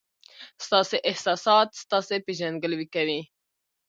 [0.65, 3.19] ستاسي احساسات ستاسي پېژندګلوي کوي.